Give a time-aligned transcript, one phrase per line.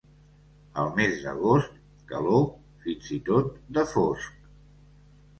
[0.83, 1.75] El mes d'agost,
[2.11, 2.41] calor,
[2.85, 4.41] fins i tot de fosc.